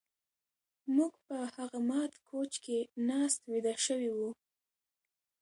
موږ 0.95 1.13
په 1.27 1.35
هغه 1.55 1.79
مات 1.89 2.13
کوچ 2.27 2.51
کې 2.65 2.77
ناست 3.07 3.41
ویده 3.51 3.75
شوي 3.85 4.11
وو 4.15 4.29